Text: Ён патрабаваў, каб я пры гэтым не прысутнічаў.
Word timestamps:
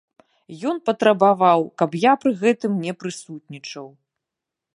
Ён 0.69 0.79
патрабаваў, 0.89 1.61
каб 1.81 1.89
я 2.09 2.13
пры 2.25 2.31
гэтым 2.41 2.71
не 2.87 2.93
прысутнічаў. 3.03 3.87